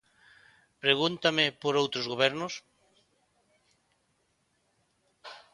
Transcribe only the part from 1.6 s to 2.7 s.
por outros gobernos.